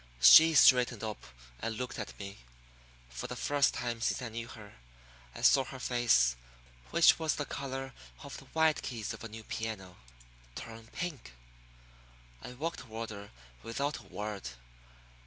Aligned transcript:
She 0.19 0.55
straightened 0.55 1.03
up 1.03 1.23
and 1.61 1.77
looked 1.77 1.99
at 1.99 2.17
me. 2.17 2.39
For 3.11 3.27
the 3.27 3.35
first 3.35 3.75
time 3.75 4.01
since 4.01 4.19
I 4.19 4.29
knew 4.29 4.47
her 4.47 4.73
I 5.35 5.43
saw 5.43 5.63
her 5.65 5.77
face 5.77 6.35
which 6.89 7.19
was 7.19 7.35
the 7.35 7.45
color 7.45 7.93
of 8.23 8.35
the 8.37 8.45
white 8.45 8.81
keys 8.81 9.13
of 9.13 9.23
a 9.23 9.29
new 9.29 9.43
piano 9.43 9.97
turn 10.55 10.87
pink. 10.87 11.33
I 12.41 12.53
walked 12.53 12.79
toward 12.79 13.11
her 13.11 13.29
without 13.61 13.99
a 13.99 14.03
word. 14.05 14.49